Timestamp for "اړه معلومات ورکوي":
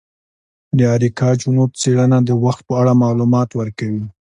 2.81-4.05